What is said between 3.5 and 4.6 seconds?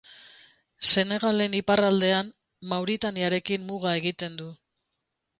muga egiten du.